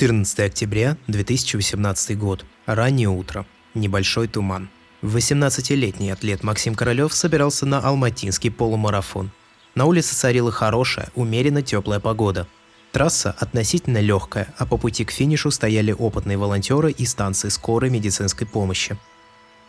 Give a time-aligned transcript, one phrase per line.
[0.00, 2.46] 14 октября 2018 год.
[2.64, 3.44] Раннее утро.
[3.74, 4.70] Небольшой туман.
[5.02, 9.30] 18-летний атлет Максим Королев собирался на алматинский полумарафон.
[9.74, 12.46] На улице царила хорошая, умеренно теплая погода.
[12.92, 18.46] Трасса относительно легкая, а по пути к финишу стояли опытные волонтеры и станции скорой медицинской
[18.46, 18.96] помощи.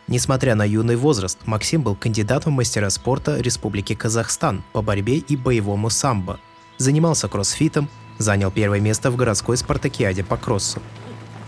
[0.08, 5.90] Несмотря на юный возраст, Максим был кандидатом мастера спорта Республики Казахстан по борьбе и боевому
[5.90, 6.40] самбо.
[6.78, 10.80] Занимался кроссфитом, занял первое место в городской спартакиаде по кроссу.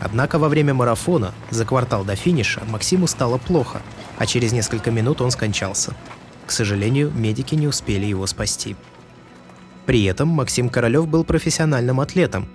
[0.00, 3.80] Однако во время марафона, за квартал до финиша, Максиму стало плохо,
[4.18, 5.94] а через несколько минут он скончался.
[6.46, 8.76] К сожалению, медики не успели его спасти.
[9.86, 12.48] При этом Максим Королев был профессиональным атлетом,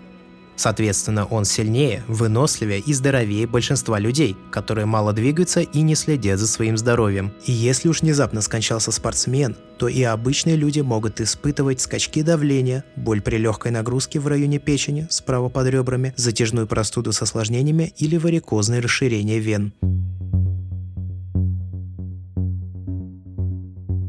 [0.60, 6.48] Соответственно, он сильнее, выносливее и здоровее большинства людей, которые мало двигаются и не следят за
[6.48, 7.32] своим здоровьем.
[7.46, 13.22] И если уж внезапно скончался спортсмен, то и обычные люди могут испытывать скачки давления, боль
[13.22, 18.82] при легкой нагрузке в районе печени, справа под ребрами, затяжную простуду с осложнениями или варикозное
[18.82, 19.72] расширение вен.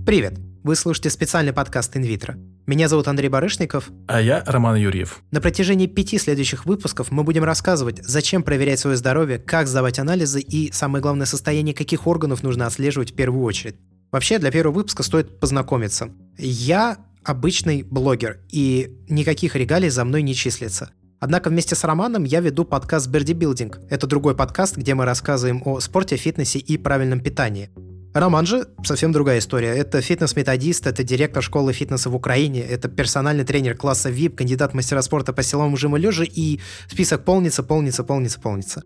[0.05, 0.50] Привет!
[0.63, 2.37] Вы слушаете специальный подкаст «Инвитро».
[2.67, 3.91] Меня зовут Андрей Барышников.
[4.07, 5.23] А я Роман Юрьев.
[5.31, 10.41] На протяжении пяти следующих выпусков мы будем рассказывать, зачем проверять свое здоровье, как сдавать анализы
[10.43, 13.77] и, самое главное, состояние каких органов нужно отслеживать в первую очередь.
[14.13, 16.11] Вообще, для первого выпуска стоит познакомиться.
[16.37, 20.91] Я обычный блогер, и никаких регалий за мной не числится.
[21.21, 23.81] Однако вместе с Романом я веду подкаст «Берди Билдинг».
[23.89, 27.71] Это другой подкаст, где мы рассказываем о спорте, фитнесе и правильном питании.
[28.13, 29.69] Роман же совсем другая история.
[29.69, 35.01] Это фитнес-методист, это директор школы фитнеса в Украине, это персональный тренер класса VIP, кандидат мастера
[35.03, 36.59] спорта по силовому жиму лежа, и
[36.89, 38.83] список полнится, полнится, полнится, полнится.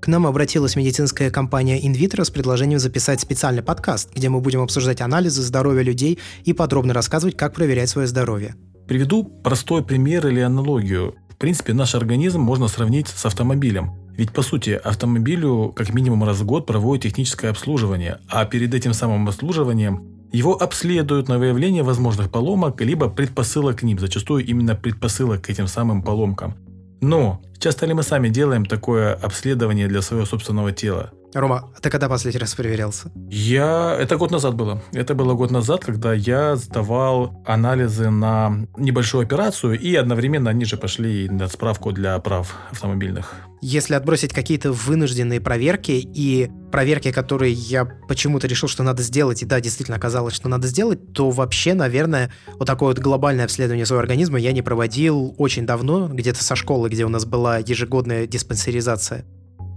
[0.00, 5.00] К нам обратилась медицинская компания InVitro с предложением записать специальный подкаст, где мы будем обсуждать
[5.00, 8.56] анализы здоровья людей и подробно рассказывать, как проверять свое здоровье.
[8.88, 11.14] Приведу простой пример или аналогию.
[11.30, 14.03] В принципе, наш организм можно сравнить с автомобилем.
[14.16, 18.94] Ведь, по сути, автомобилю как минимум раз в год проводят техническое обслуживание, а перед этим
[18.94, 25.42] самым обслуживанием его обследуют на выявление возможных поломок, либо предпосылок к ним, зачастую именно предпосылок
[25.42, 26.54] к этим самым поломкам.
[27.00, 31.10] Но часто ли мы сами делаем такое обследование для своего собственного тела?
[31.34, 33.10] Рома, а ты когда последний раз проверялся?
[33.28, 33.96] Я...
[34.00, 34.80] Это год назад было.
[34.92, 40.76] Это было год назад, когда я сдавал анализы на небольшую операцию, и одновременно они же
[40.76, 43.34] пошли на справку для прав автомобильных.
[43.66, 49.46] Если отбросить какие-то вынужденные проверки и проверки, которые я почему-то решил, что надо сделать, и
[49.46, 54.02] да, действительно оказалось, что надо сделать, то вообще, наверное, вот такое вот глобальное обследование своего
[54.02, 59.24] организма я не проводил очень давно, где-то со школы, где у нас была ежегодная диспансеризация.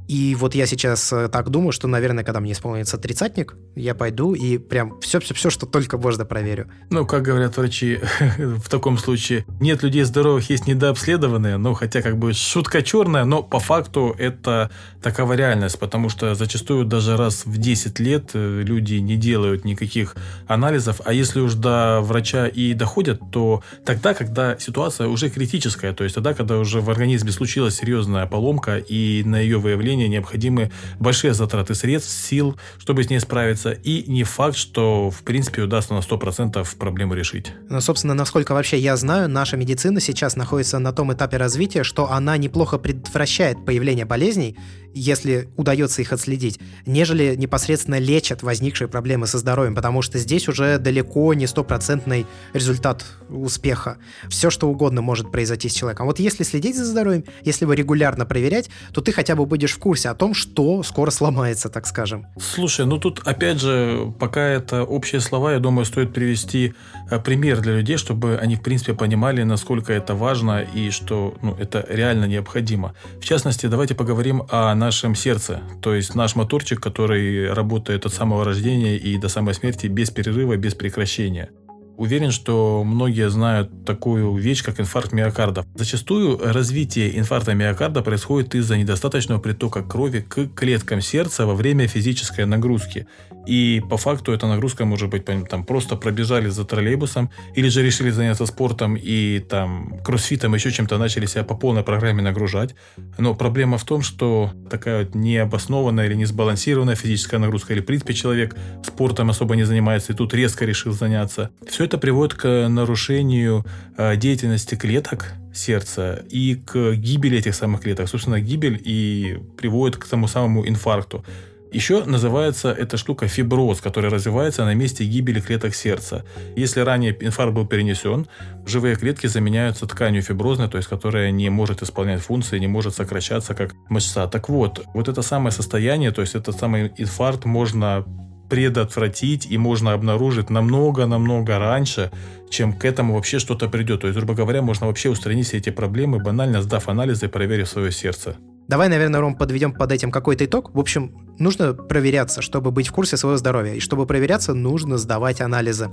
[0.07, 4.33] И вот я сейчас э, так думаю, что, наверное, когда мне исполнится тридцатник, я пойду
[4.33, 6.69] и прям все-все-все, что только можно, проверю.
[6.89, 7.99] Ну, как говорят врачи
[8.37, 13.43] в таком случае, нет людей здоровых, есть недообследованные, ну, хотя как бы шутка черная, но
[13.43, 18.95] по факту это такова реальность, потому что зачастую даже раз в 10 лет э, люди
[18.95, 20.15] не делают никаких
[20.47, 26.03] анализов, а если уж до врача и доходят, то тогда, когда ситуация уже критическая, то
[26.03, 30.71] есть тогда, когда уже в организме случилась серьезная поломка и на ее выявление лечения необходимы
[30.99, 35.93] большие затраты средств, сил, чтобы с ней справиться, и не факт, что, в принципе, удастся
[35.93, 37.51] на 100% проблему решить.
[37.69, 42.11] Ну, собственно, насколько вообще я знаю, наша медицина сейчас находится на том этапе развития, что
[42.11, 44.57] она неплохо предотвращает появление болезней,
[44.97, 50.77] если удается их отследить, нежели непосредственно лечат возникшие проблемы со здоровьем, потому что здесь уже
[50.77, 53.97] далеко не стопроцентный результат успеха.
[54.29, 56.07] Все, что угодно может произойти с человеком.
[56.07, 59.79] Вот если следить за здоровьем, если его регулярно проверять, то ты хотя бы будешь в
[59.79, 62.27] курсе о том, что скоро сломается, так скажем.
[62.39, 66.73] Слушай, ну тут опять же, пока это общие слова, я думаю, стоит привести
[67.09, 71.55] э, пример для людей, чтобы они в принципе понимали, насколько это важно и что ну,
[71.59, 72.93] это реально необходимо.
[73.19, 78.45] В частности, давайте поговорим о нашем сердце, то есть наш моторчик, который работает от самого
[78.45, 81.49] рождения и до самой смерти без перерыва, без прекращения.
[81.97, 85.65] Уверен, что многие знают такую вещь, как инфаркт миокарда.
[85.73, 92.45] Зачастую развитие инфаркта миокарда происходит из-за недостаточного притока крови к клеткам сердца во время физической
[92.45, 93.07] нагрузки.
[93.47, 98.11] И по факту эта нагрузка может быть там просто пробежали за троллейбусом или же решили
[98.11, 102.75] заняться спортом и там кроссфитом, еще чем-то начали себя по полной программе нагружать.
[103.17, 108.13] Но проблема в том, что такая вот необоснованная или несбалансированная физическая нагрузка или в принципе
[108.13, 111.49] человек спортом особо не занимается и тут резко решил заняться.
[111.67, 113.65] Все это приводит к нарушению
[113.97, 118.09] э, деятельности клеток сердца и к гибели этих самых клеток.
[118.09, 121.23] Собственно, гибель и приводит к тому самому инфаркту.
[121.71, 126.23] Еще называется эта штука фиброз, который развивается на месте гибели клеток сердца.
[126.55, 128.27] Если ранее инфаркт был перенесен,
[128.65, 133.53] живые клетки заменяются тканью фиброзной, то есть которая не может исполнять функции, не может сокращаться
[133.53, 134.27] как мышца.
[134.27, 138.05] Так вот, вот это самое состояние, то есть этот самый инфаркт можно
[138.49, 142.11] предотвратить и можно обнаружить намного-намного раньше,
[142.49, 144.01] чем к этому вообще что-то придет.
[144.01, 147.67] То есть, грубо говоря, можно вообще устранить все эти проблемы, банально сдав анализы и проверив
[147.67, 148.37] свое сердце.
[148.67, 150.75] Давай, наверное, Ром, подведем под этим какой-то итог.
[150.75, 153.73] В общем, нужно проверяться, чтобы быть в курсе своего здоровья.
[153.73, 155.89] И чтобы проверяться, нужно сдавать анализы.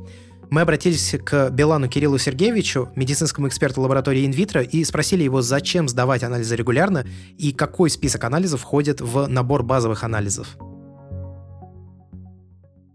[0.50, 6.24] Мы обратились к Белану Кириллу Сергеевичу, медицинскому эксперту лаборатории инвитро, и спросили его, зачем сдавать
[6.24, 7.06] анализы регулярно
[7.38, 10.56] и какой список анализов входит в набор базовых анализов.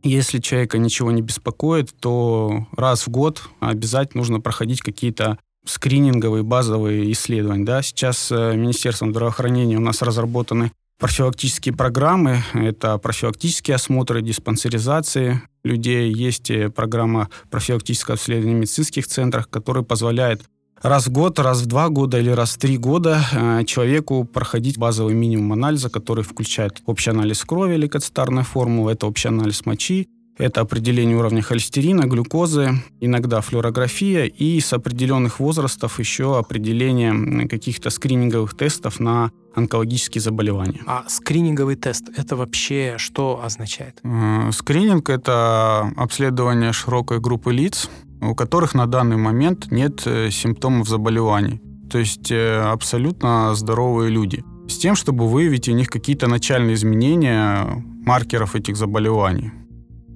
[0.04, 7.12] Если человека ничего не беспокоит, то раз в год обязательно нужно проходить какие-то скрининговые базовые
[7.12, 7.66] исследования.
[7.66, 7.82] Да?
[7.82, 12.44] Сейчас э, Министерством здравоохранения у нас разработаны профилактические программы.
[12.54, 16.12] Это профилактические осмотры, диспансеризации людей.
[16.14, 20.42] Есть э, программа профилактического обследования в медицинских центрах, которая позволяет
[20.82, 24.78] раз в год, раз в два года или раз в три года э, человеку проходить
[24.78, 30.62] базовый минимум анализа, который включает общий анализ крови, лейкоцитарная формула, это общий анализ мочи, это
[30.62, 39.02] определение уровня холестерина, глюкозы, иногда флюорография и с определенных возрастов еще определение каких-то скрининговых тестов
[39.02, 40.80] на онкологические заболевания.
[40.88, 44.00] А скрининговый тест– это вообще что означает?
[44.04, 47.90] Э, скрининг– это обследование широкой группы лиц,
[48.22, 51.62] у которых на данный момент нет э, симптомов заболеваний.
[51.90, 54.44] То есть э, абсолютно здоровые люди.
[54.68, 59.52] С тем, чтобы выявить у них какие-то начальные изменения маркеров этих заболеваний.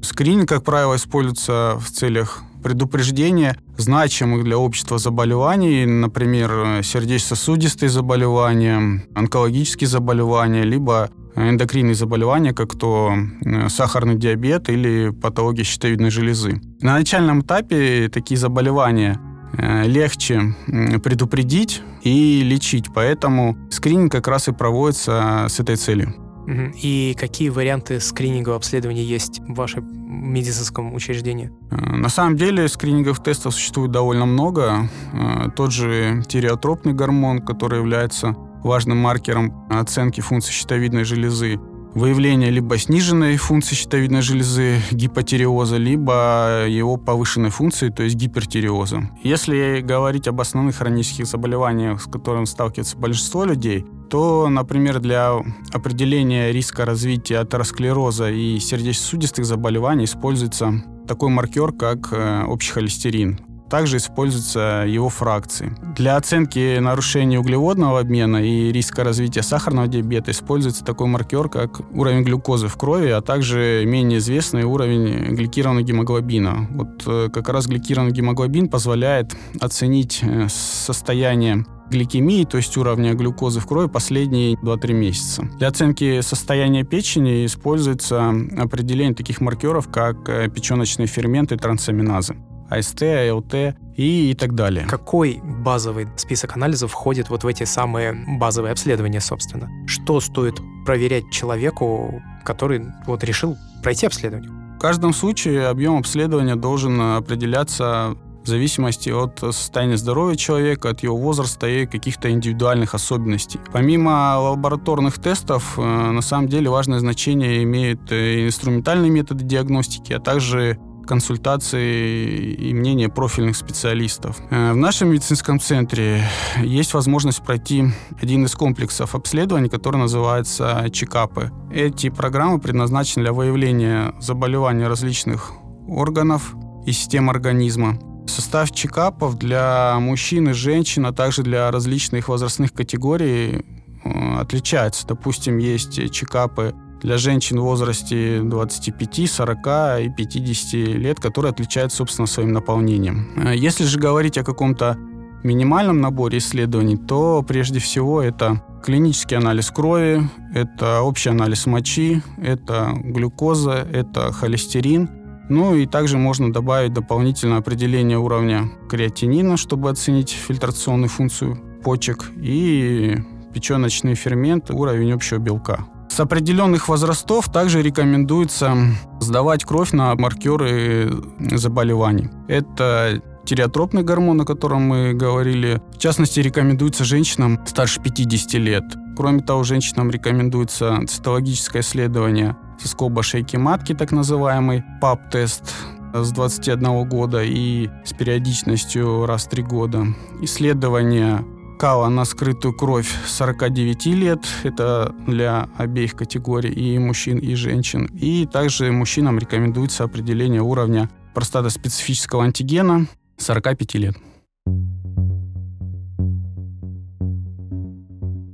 [0.02, 9.88] Скрининг, как правило, используется в целях предупреждения значимых для общества заболеваний, например, сердечно-сосудистые заболевания, онкологические
[9.88, 13.14] заболевания, либо эндокринные заболевания, как то
[13.46, 16.62] э, сахарный диабет или патология щитовидной железы.
[16.82, 19.20] На начальном этапе такие заболевания
[19.58, 20.56] э, легче
[21.04, 26.23] предупредить и лечить, поэтому скрининг как раз и проводится с этой целью.
[26.48, 29.86] И какие варианты скринингового обследования есть в вашем
[30.32, 31.52] медицинском учреждении?
[31.72, 34.90] Э, на самом деле скрининговых тестов существует довольно много.
[35.14, 41.60] Э, тот же тиреотропный гормон, который является важным маркером оценки функции щитовидной железы,
[41.94, 49.10] выявление либо сниженной функции щитовидной железы, гипотиреоза, либо его повышенной функции, то есть гипертиреоза.
[49.24, 55.34] Если говорить об основных хронических заболеваниях, с которыми сталкивается большинство людей, то, например, для
[55.72, 63.40] определения риска развития атеросклероза и сердечно-сосудистых заболеваний используется такой маркер, как э, общий холестерин.
[63.74, 65.76] Также используются его фракции.
[65.96, 72.22] Для оценки нарушения углеводного обмена и риска развития сахарного диабета используется такой маркер, как уровень
[72.22, 76.68] глюкозы в крови, а также менее известный уровень гликированного гемоглобина.
[76.70, 83.60] Вот э, как раз гликированный гемоглобин позволяет оценить э, состояние гликемии, то есть уровня глюкозы
[83.60, 85.50] в крови последние 2-3 месяца.
[85.58, 92.36] Для оценки состояния печени используется определение таких маркеров, как э, печеночные ферменты трансаминазы.
[92.70, 93.54] АСТ, АЛТ
[93.96, 94.86] и, и так далее.
[94.88, 99.70] Какой базовый список анализов входит вот в эти самые базовые обследования, собственно?
[99.88, 104.52] Что стоит проверять человеку, который вот решил пройти обследование?
[104.78, 111.16] В каждом случае объем обследования должен определяться в зависимости от состояния здоровья человека, от его
[111.16, 113.60] возраста и каких-то индивидуальных особенностей.
[113.72, 120.78] Помимо лабораторных тестов, э, на самом деле важное значение имеют инструментальные методы диагностики, а также
[121.06, 124.38] консультации и мнения профильных специалистов.
[124.50, 126.24] Э, в нашем медицинском центре
[126.62, 127.86] есть возможность пройти
[128.22, 131.52] один из комплексов обследований, который называется чекапы.
[131.72, 135.52] Эти программы предназначены для выявления заболеваний различных
[135.88, 136.56] органов
[136.86, 138.00] и систем организма.
[138.28, 143.66] Состав чекапов для мужчин и женщин, а также для различных возрастных категорий
[144.04, 145.06] э, отличается.
[145.08, 149.58] Допустим, есть чекапы для женщин в возрасте 25, 40
[150.02, 153.30] и 50 лет, которые отличаются, собственно, своим наполнением.
[153.36, 154.98] Э, если же говорить о каком-то
[155.44, 162.94] минимальном наборе исследований, то прежде всего это клинический анализ крови, это общий анализ мочи, это
[163.04, 165.10] глюкоза, это холестерин.
[165.50, 173.18] Ну и также можно добавить дополнительное определение уровня креатинина, чтобы оценить фильтрационную функцию почек и
[173.54, 175.86] печеночные ферменты, уровень общего белка.
[176.14, 178.78] С определенных возрастов также рекомендуется
[179.20, 182.30] сдавать кровь на маркеры заболеваний.
[182.48, 185.82] Это тиреотропный гормон, о котором мы говорили.
[185.92, 188.84] В частности, рекомендуется женщинам старше 50 лет.
[189.18, 195.74] Кроме того, женщинам рекомендуется цитологическое исследование соскоба шейки матки, так называемый ПАП-тест
[196.14, 200.06] с 21 года и с периодичностью раз в 3 года.
[200.42, 201.44] Исследование
[201.74, 204.40] КАЛа на скрытую кровь 49 лет.
[204.64, 208.06] Это для обеих категорий, и мужчин, и женщин.
[208.20, 214.16] И также мужчинам рекомендуется определение уровня простатоспецифического антигена 45 лет.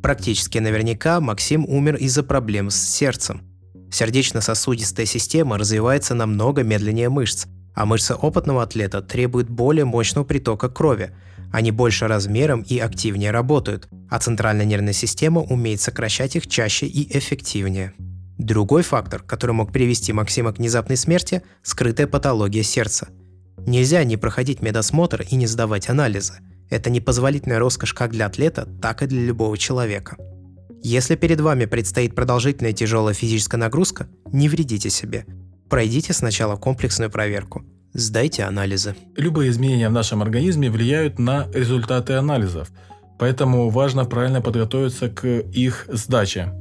[0.01, 3.41] Практически наверняка Максим умер из-за проблем с сердцем.
[3.91, 7.45] Сердечно-сосудистая система развивается намного медленнее мышц,
[7.75, 11.15] а мышцы опытного атлета требуют более мощного притока крови.
[11.51, 17.17] Они больше размером и активнее работают, а центральная нервная система умеет сокращать их чаще и
[17.17, 17.93] эффективнее.
[18.37, 23.09] Другой фактор, который мог привести Максима к внезапной смерти– скрытая патология сердца.
[23.65, 26.35] Нельзя не проходить медосмотр и не сдавать анализы.
[26.69, 30.15] Это непозволительная роскошь как для атлета, так и для любого человека.
[30.81, 35.25] Если перед вами предстоит продолжительная тяжелая физическая нагрузка, не вредите себе.
[35.69, 37.65] Пройдите сначала комплексную проверку.
[37.93, 38.95] Сдайте анализы.
[39.15, 42.69] Любые изменения в нашем организме влияют на результаты анализов,
[43.17, 46.53] поэтому важно правильно подготовиться к их сдаче.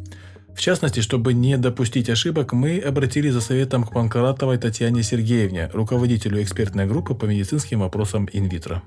[0.57, 6.43] В частности, чтобы не допустить ошибок, мы обратились за советом к Панкратовой Татьяне Сергеевне, руководителю
[6.43, 8.83] экспертной группы по медицинским вопросам инвитро.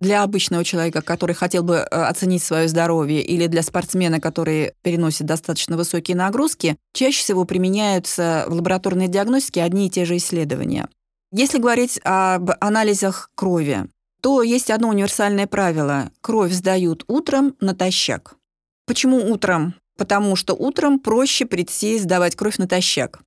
[0.00, 5.26] Для обычного человека, который хотел бы э, оценить свое здоровье, или для спортсмена, который переносит
[5.26, 10.88] достаточно высокие нагрузки, чаще всего применяются в лабораторной диагностике одни и те же исследования.
[11.32, 13.88] Если говорить об анализах крови,
[14.20, 16.10] то есть одно универсальное правило.
[16.20, 18.36] Кровь сдают утром натощак.
[18.86, 19.74] Почему утром?
[19.98, 23.20] Потому что утром проще прийти сдавать кровь натощак.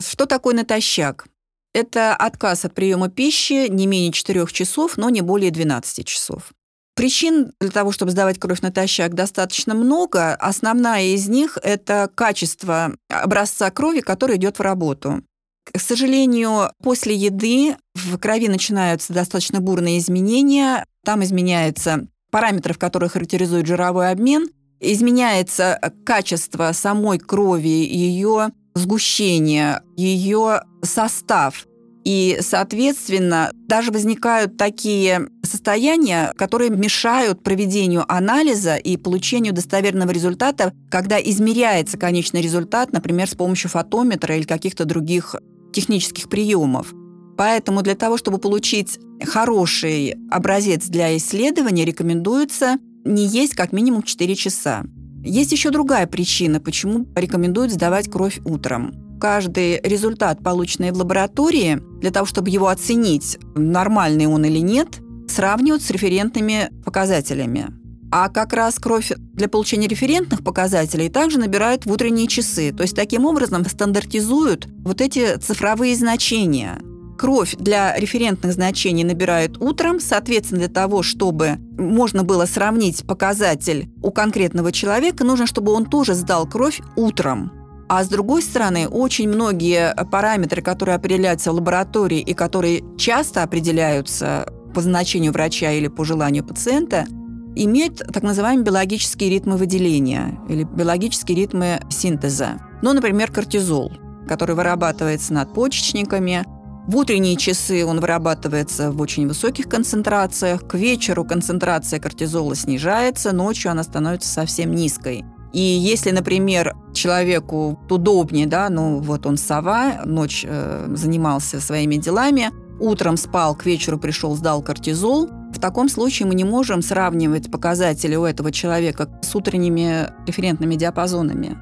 [0.00, 1.26] Что такое натощак?
[1.74, 6.52] Это отказ от приема пищи не менее 4 часов, но не более 12 часов.
[6.94, 10.34] Причин для того, чтобы сдавать кровь натощак, достаточно много.
[10.34, 15.22] Основная из них– это качество образца крови, который идет в работу.
[15.64, 20.84] К сожалению, после еды в крови начинаются достаточно бурные изменения.
[21.04, 24.48] Там изменяются параметры, которые характеризуют жировой обмен–
[24.82, 31.66] изменяется качество самой крови, ее сгущение, ее состав.
[32.04, 41.20] И, соответственно, даже возникают такие состояния, которые мешают проведению анализа и получению достоверного результата, когда
[41.20, 45.36] измеряется конечный результат, например, с помощью фотометра или каких-то других
[45.72, 46.92] технических приемов.
[47.36, 54.34] Поэтому для того, чтобы получить хороший образец для исследования, рекомендуется не есть как минимум 4
[54.34, 54.84] часа.
[55.24, 59.18] Есть еще другая причина, почему рекомендуют сдавать кровь утром.
[59.20, 65.82] Каждый результат, полученный в лаборатории, для того, чтобы его оценить, нормальный он или нет, сравнивают
[65.82, 67.68] с референтными показателями.
[68.10, 72.72] А как раз кровь для получения референтных показателей также набирают в утренние часы.
[72.72, 76.80] То есть таким образом стандартизуют вот эти цифровые значения–
[77.22, 84.10] кровь для референтных значений набирают утром, соответственно, для того, чтобы можно было сравнить показатель у
[84.10, 87.52] конкретного человека, нужно, чтобы он тоже сдал кровь утром.
[87.88, 94.52] А с другой стороны, очень многие параметры, которые определяются в лаборатории и которые часто определяются
[94.74, 97.06] по значению врача или по желанию пациента,
[97.54, 102.60] имеют так называемые биологические ритмы выделения или биологические ритмы синтеза.
[102.82, 103.92] Ну, например, кортизол,
[104.26, 106.44] который вырабатывается надпочечниками,
[106.86, 113.70] в утренние часы он вырабатывается в очень высоких концентрациях, к вечеру концентрация кортизола снижается, ночью
[113.70, 115.24] она становится совсем низкой.
[115.52, 122.50] И если, например, человеку удобнее, да, ну вот он сова, ночь э, занимался своими делами,
[122.80, 128.16] утром спал, к вечеру пришел, сдал кортизол, в таком случае мы не можем сравнивать показатели
[128.16, 131.58] у этого человека с утренними референтными диапазонами.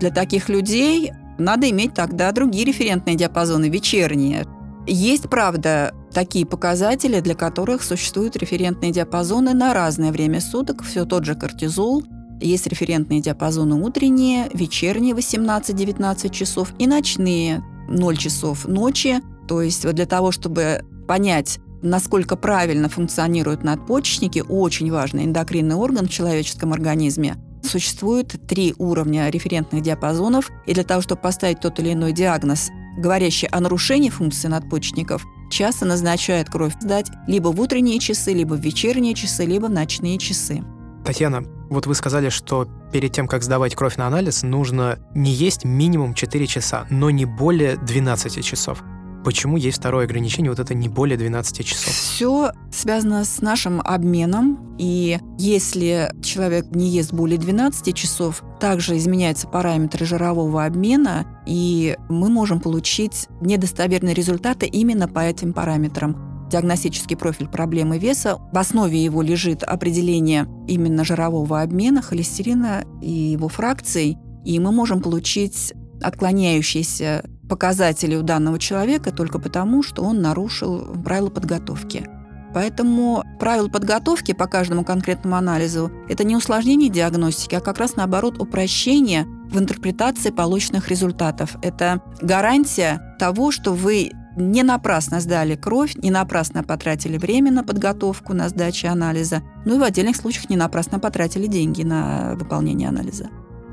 [0.00, 4.44] Для таких людей надо иметь тогда другие референтные диапазоны, вечерние,
[4.88, 11.24] есть, правда, такие показатели, для которых существуют референтные диапазоны на разное время суток, все тот
[11.24, 12.02] же кортизол,
[12.40, 19.20] есть референтные диапазоны утренние, вечерние 18-19 часов и ночные 0 часов ночи.
[19.48, 26.06] То есть вот для того, чтобы понять, насколько правильно функционируют надпочечники, очень важный эндокринный орган
[26.06, 31.92] в человеческом организме, Существует три уровня референтных диапазонов, и для того, чтобы поставить тот или
[31.92, 38.32] иной диагноз, говорящий о нарушении функции надпочечников, часто назначают кровь сдать либо в утренние часы,
[38.32, 40.62] либо в вечерние часы, либо в ночные часы.
[41.04, 45.64] Татьяна, вот вы сказали, что перед тем, как сдавать кровь на анализ, нужно не есть
[45.64, 48.82] минимум 4 часа, но не более 12 часов.
[49.24, 51.92] Почему есть второе ограничение, вот это не более 12 часов?
[51.92, 59.48] Все связано с нашим обменом, и если человек не ест более 12 часов, также изменяются
[59.48, 67.48] параметры жирового обмена, и мы можем получить недостоверные результаты именно по этим параметрам диагностический профиль
[67.48, 68.38] проблемы веса.
[68.52, 74.16] В основе его лежит определение именно жирового обмена, холестерина и его фракций.
[74.44, 81.30] И мы можем получить отклоняющиеся показатели у данного человека только потому, что он нарушил правила
[81.30, 82.06] подготовки.
[82.54, 88.40] Поэтому правила подготовки по каждому конкретному анализу– это не усложнение диагностики, а как раз наоборот
[88.40, 91.56] упрощение в интерпретации полученных результатов.
[91.62, 98.34] Это гарантия того, что вы не напрасно сдали кровь, не напрасно потратили время на подготовку,
[98.34, 103.28] на сдачу анализа, ну и в отдельных случаях не напрасно потратили деньги на выполнение анализа.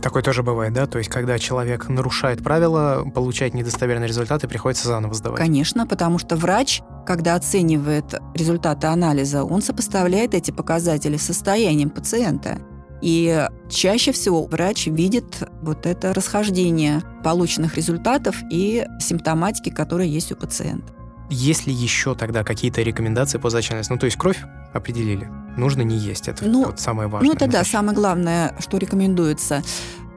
[0.05, 0.85] Такое тоже бывает, да?
[0.85, 5.39] То есть, когда человек нарушает правила, получает недостоверные результаты, приходится заново сдавать.
[5.39, 12.59] Конечно, потому что врач, когда оценивает результаты анализа, он сопоставляет эти показатели с состоянием пациента.
[13.01, 20.35] И чаще всего врач видит вот это расхождение полученных результатов и симптоматики, которая есть у
[20.35, 20.93] пациента.
[21.31, 23.89] Есть ли еще тогда какие-то рекомендации по анализа?
[23.89, 24.37] Ну, то есть кровь
[24.71, 27.29] определили, нужно не есть, это ну, вот самое важное.
[27.29, 29.63] Ну, это да, самое главное, что рекомендуется.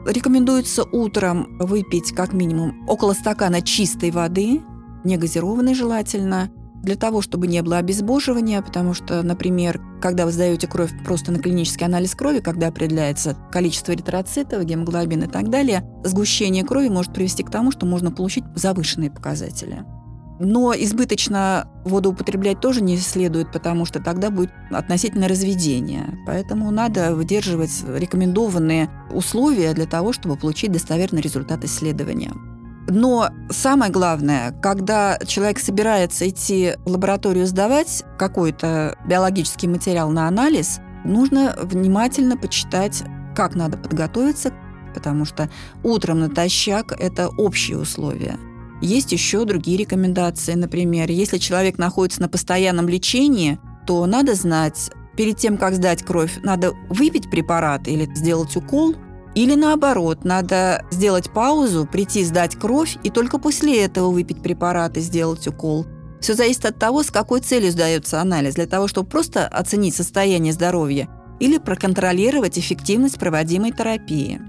[0.07, 4.63] Рекомендуется утром выпить как минимум около стакана чистой воды,
[5.05, 6.51] не газированной желательно,
[6.83, 11.39] для того, чтобы не было обезбоживания, потому что, например, когда вы сдаете кровь просто на
[11.39, 17.43] клинический анализ крови, когда определяется количество эритроцитов, гемоглобин и так далее, сгущение крови может привести
[17.43, 19.85] к тому, что можно получить завышенные показатели.
[20.41, 26.19] Но избыточно воду употреблять тоже не следует, потому что тогда будет относительно разведение.
[26.27, 32.33] Поэтому надо выдерживать рекомендованные условия для того, чтобы получить достоверный результат исследования.
[32.91, 40.81] Но самое главное, когда человек собирается идти в лабораторию сдавать какой-то биологический материал на анализ,
[41.05, 43.03] нужно внимательно почитать,
[43.37, 44.55] как надо подготовиться,
[44.95, 45.51] потому что
[45.83, 48.39] утром натощак– это общие условия.
[48.81, 50.55] Есть еще другие рекомендации.
[50.55, 56.39] Например, если человек находится на постоянном лечении, то надо знать, перед тем, как сдать кровь,
[56.43, 58.95] надо выпить препарат или сделать укол–
[59.39, 65.01] или наоборот, надо сделать паузу, прийти сдать кровь и только после этого выпить препарат и
[65.01, 65.87] сделать укол.
[66.21, 68.57] Все зависит от того, с какой целью сдается анализ.
[68.57, 74.41] Для того, чтобы просто оценить состояние здоровья или проконтролировать эффективность проводимой терапии.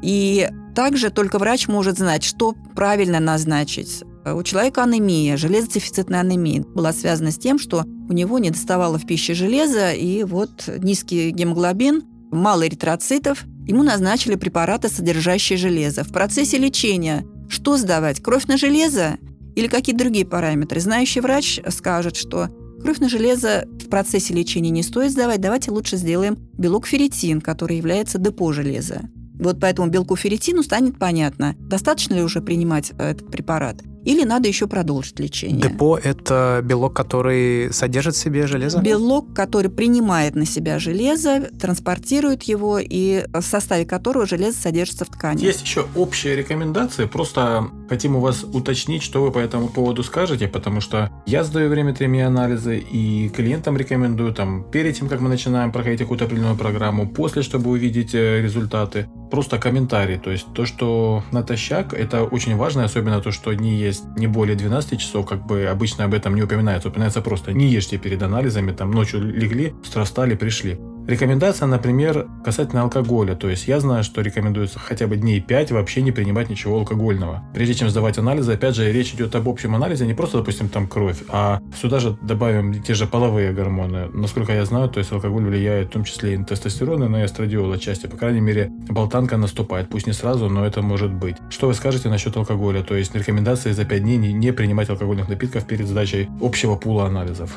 [0.00, 4.04] И также только врач может знать, что правильно назначить.
[4.24, 9.04] У человека анемия, железодефицитная анемия была связана с тем, что у него не доставало в
[9.04, 16.02] пище железа, и вот низкий гемоглобин, мало эритроцитов– Ему назначили препараты, содержащие железо.
[16.02, 18.22] В процессе лечения что сдавать?
[18.22, 19.18] Кровь на железо
[19.56, 20.80] или какие-то другие параметры?
[20.80, 22.48] Знающий врач скажет, что
[22.80, 27.76] кровь на железо в процессе лечения не стоит сдавать, давайте лучше сделаем белок ферритин, который
[27.76, 29.02] является депо железа.
[29.38, 34.66] Вот поэтому белку ферритину станет понятно, достаточно ли уже принимать этот препарат или надо еще
[34.66, 35.60] продолжить лечение.
[35.60, 38.80] Депо– это белок, который содержит в себе железо?
[38.80, 45.08] Белок, который принимает на себя железо, транспортирует его, и в составе которого железо содержится в
[45.08, 45.44] ткани.
[45.44, 50.48] Есть еще общие рекомендации, просто хотим у вас уточнить, что вы по этому поводу скажете,
[50.48, 55.70] потому что я сдаю временными анализы, и клиентам рекомендую там перед тем, как мы начинаем
[55.70, 59.06] проходить какую-то определенную программу, после, чтобы увидеть э, результаты.
[59.30, 63.97] Просто комментарий, то есть то, что натощак, это очень важно, особенно то, что не есть
[64.16, 66.88] не более 12 часов, как бы обычно об этом не упоминается.
[66.88, 70.78] Упоминается просто не ешьте перед анализами, там ночью легли, с стали, пришли.
[71.08, 73.34] Рекомендация, например, касательно алкоголя.
[73.34, 77.44] То есть я знаю, что рекомендуется хотя бы дней 5 вообще не принимать ничего алкогольного.
[77.54, 80.86] Прежде чем сдавать анализы, опять же, речь идет об общем анализе, не просто, допустим, там
[80.86, 84.10] кровь, а сюда же добавим те же половые гормоны.
[84.12, 87.24] Насколько я знаю, то есть алкоголь влияет в том числе и на тестостерон, и на
[87.24, 88.06] эстрадиол отчасти.
[88.06, 89.88] По крайней мере, болтанка наступает.
[89.88, 91.36] Пусть не сразу, но это может быть.
[91.48, 92.82] Что вы скажете насчет алкоголя?
[92.82, 97.56] То есть рекомендации за 5 дней не принимать алкогольных напитков перед сдачей общего пула анализов.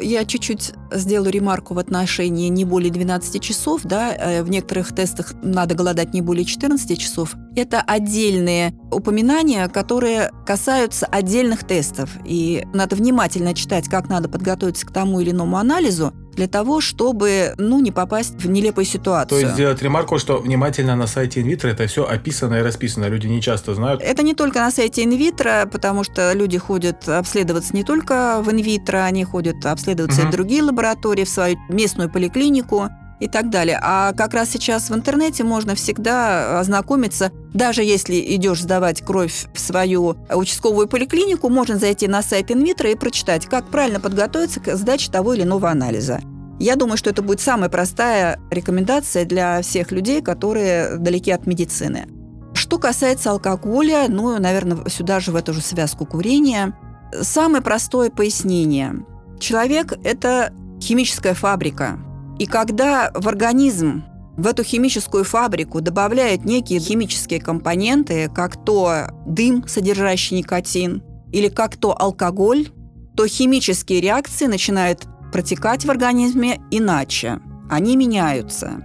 [0.00, 3.82] Я чуть-чуть сделаю ремарку в отношении не более 12 часов.
[3.84, 4.12] Да?
[4.14, 7.34] Э, в некоторых тестах надо голодать не более 14 часов.
[7.56, 12.10] Это отдельные упоминания, которые касаются отдельных тестов.
[12.24, 17.54] И надо внимательно читать, как надо подготовиться к тому или иному анализу, для того, чтобы
[17.58, 19.40] ну, не попасть в нелепую ситуацию.
[19.40, 23.06] То есть сделать ремарку, что внимательно на сайте инвитро это все описано и расписано.
[23.06, 24.02] Люди не часто знают.
[24.02, 29.04] Это не только на сайте инвитро, потому что люди ходят обследоваться не только в инвитро,
[29.04, 30.28] они ходят обследоваться угу.
[30.28, 32.90] и в другие лаборатории, в свою местную поликлинику.
[33.24, 33.80] И так далее.
[33.82, 39.58] А как раз сейчас в интернете можно всегда ознакомиться, даже если идешь сдавать кровь в
[39.58, 45.10] свою участковую поликлинику, можно зайти на сайт инвитро и прочитать, как правильно подготовиться к сдаче
[45.10, 46.20] того или иного анализа.
[46.60, 52.06] Я думаю, что это будет самая простая рекомендация для всех людей, которые далеки от медицины.
[52.52, 56.76] Что касается алкоголя, ну, наверное, сюда же в эту же связку курения.
[57.22, 58.96] Самое простое пояснение.
[59.40, 61.98] Человек– это химическая фабрика.
[62.38, 64.04] И когда в организм,
[64.36, 71.76] в эту химическую фабрику добавляют некие химические компоненты, как то дым, содержащий никотин, или как
[71.76, 72.68] то алкоголь,
[73.16, 77.40] то химические реакции начинают протекать в организме иначе.
[77.70, 78.82] Они меняются.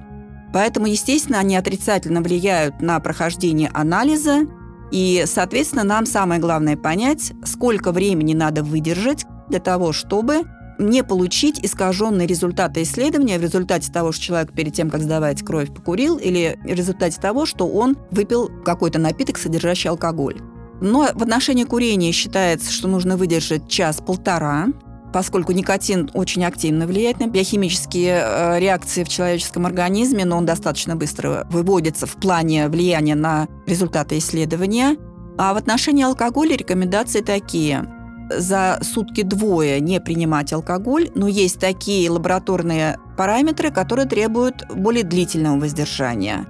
[0.54, 4.48] Поэтому, естественно, они отрицательно влияют на прохождение анализа,
[4.92, 10.44] и, соответственно, нам самое главное понять, сколько времени надо выдержать для того, чтобы
[10.80, 15.74] не получить искаженные результаты исследования в результате того, что человек перед тем, как сдавать кровь,
[15.74, 20.42] покурил, или в результате того, что он выпил какой-то напиток, содержащий алкоголь.
[20.82, 24.68] Но в отношении курения считается, что нужно выдержать час-полтора,
[25.12, 30.96] поскольку никотин очень активно влияет на биохимические э, реакции в человеческом организме, но он достаточно
[30.96, 34.96] быстро выводится в плане влияния на результаты исследования.
[35.38, 37.99] А в отношении алкоголя рекомендации такие.
[38.30, 45.60] За сутки двое не принимать алкоголь, но есть такие лабораторные параметры, которые требуют более длительного
[45.60, 46.46] воздержания.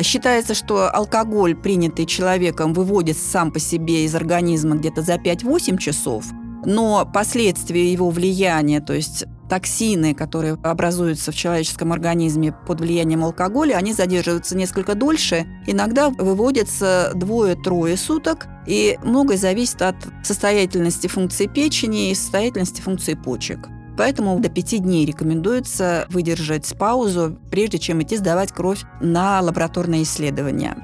[0.00, 6.26] Считается, что алкоголь, принятый человеком, выводится сам по себе из организма где-то за 5-8 часов–
[6.64, 13.74] но последствия его влияния, то есть токсины, которые образуются в человеческом организме под влиянием алкоголя,
[13.74, 15.46] они задерживаются несколько дольше.
[15.66, 23.68] Иногда выводятся двое-трое суток, и многое зависит от состоятельности функции печени и состоятельности функции почек.
[23.98, 30.78] Поэтому до пяти дней рекомендуется выдержать паузу, прежде чем идти сдавать кровь на лабораторные исследования.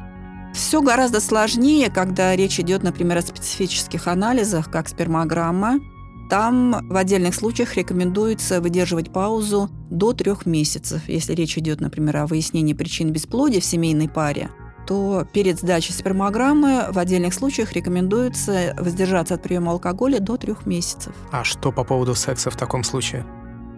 [0.52, 5.81] Все гораздо сложнее, когда речь идет, например, о специфических анализах, как спермограмма.
[6.29, 11.09] Там в отдельных случаях рекомендуется выдерживать паузу до трех месяцев.
[11.09, 14.51] Если речь идет, например, о выяснении причин бесплодия в семейной паре,
[14.87, 21.14] то перед сдачей спермограммы в отдельных случаях рекомендуется воздержаться от приема алкоголя до трех месяцев.
[21.31, 23.25] А что по поводу секса в таком случае?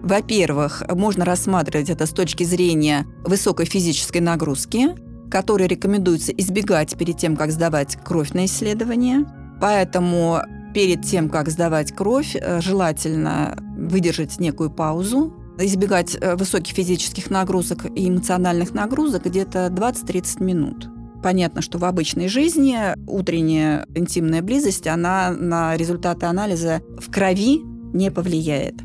[0.03, 4.95] Во-первых, можно рассматривать это с точки зрения высокой физической нагрузки,
[5.31, 9.25] которые рекомендуется избегать перед тем, как сдавать кровь на исследование.
[9.61, 10.41] Поэтому
[10.73, 17.87] перед тем, как сдавать кровь, э, желательно выдержать некую паузу, избегать э, высоких физических нагрузок
[17.87, 20.89] и эмоциональных нагрузок где-то 20-30 минут.
[21.23, 27.61] Понятно, что в обычной жизни утренняя интимная близость, она на результаты анализа в крови
[27.93, 28.77] не повлияет.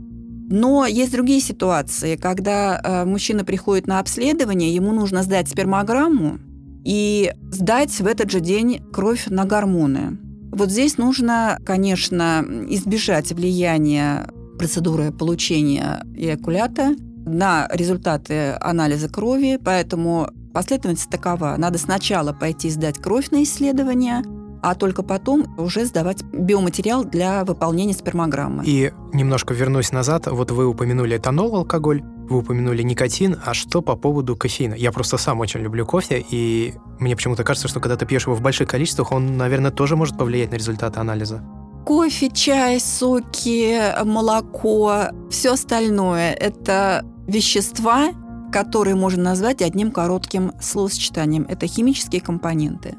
[0.48, 6.40] Но есть другие ситуации, когда э, мужчина приходит на обследование, ему нужно сдать спермограмму
[6.84, 10.20] и сдать в этот же день кровь на гормоны.
[10.56, 21.10] Вот здесь нужно, конечно, избежать влияния процедуры получения эякулята на результаты анализа крови, поэтому последовательность
[21.10, 21.56] такова.
[21.58, 24.24] Надо сначала пойти сдать кровь на исследование,
[24.66, 28.64] а только потом уже сдавать биоматериал для выполнения спермограммы.
[28.66, 30.26] И немножко вернусь назад.
[30.26, 34.74] Вот вы упомянули этанол, алкоголь, вы упомянули никотин, а что по поводу кофеина?
[34.74, 38.36] Я просто сам очень люблю кофе, и мне почему-то кажется, что когда ты пьешь его
[38.36, 41.44] в больших количествах, он, наверное, тоже может повлиять на результаты анализа.
[41.86, 48.14] Кофе, чай, соки, молоко, все остальное– это вещества,
[48.52, 51.46] которые можно назвать одним коротким словосочетанием.
[51.48, 52.96] Это химические компоненты.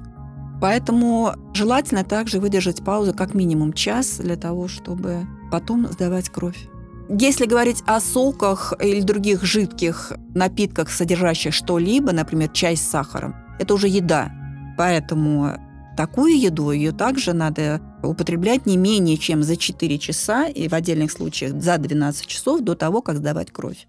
[0.60, 6.68] Поэтому желательно также выдержать паузу как минимум час для того, чтобы потом сдавать кровь.
[7.08, 13.74] Если говорить о соках или других жидких напитках, содержащих что-либо, например, чай с сахаром, это
[13.74, 14.32] уже еда.
[14.76, 15.52] Поэтому
[15.96, 21.12] такую еду ее также надо употреблять не менее чем за 4 часа и в отдельных
[21.12, 23.86] случаях за 12 часов до того, как сдавать кровь.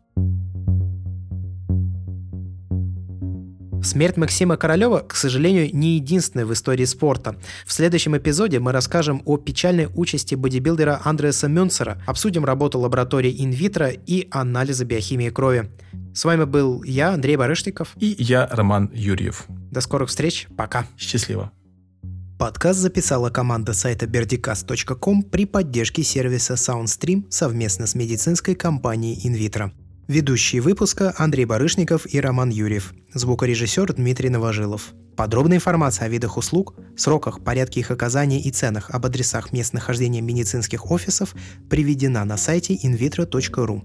[3.87, 7.37] Смерть Максима Королева, к сожалению, не единственная в истории спорта.
[7.65, 13.87] В следующем эпизоде мы расскажем о печальной участи бодибилдера Андреаса Мюнцера, обсудим работу лаборатории инвитро
[13.87, 15.71] и анализа биохимии крови.
[16.13, 17.93] С вами был я, Андрей Барышников.
[17.97, 19.45] И я, Роман Юрьев.
[19.47, 20.49] До скорых встреч.
[20.57, 20.85] Пока.
[20.97, 21.53] Счастливо.
[22.37, 29.71] Подкаст записала команда сайта berdicast.com при поддержке сервиса SoundStream совместно с медицинской компанией InVitro.
[30.07, 32.93] Ведущие выпуска Андрей Барышников и Роман Юрьев.
[33.13, 34.93] Звукорежиссер Дмитрий Новожилов.
[35.17, 40.21] Подробная информация о видах услуг, сроках, порядке их оказания и ценах об адресах мест нахождения
[40.21, 41.35] медицинских офисов
[41.69, 43.81] приведена на сайте invitro.ru.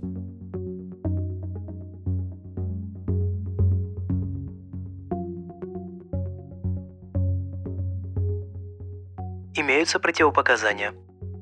[9.56, 10.92] Имеются противопоказания.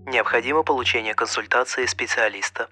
[0.06, 2.70] Необходимо получение консультации специалиста.